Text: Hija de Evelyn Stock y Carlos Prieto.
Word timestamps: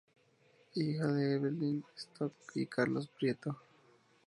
Hija 0.73 1.05
de 1.05 1.35
Evelyn 1.35 1.85
Stock 1.95 2.33
y 2.55 2.65
Carlos 2.65 3.07
Prieto. 3.07 3.55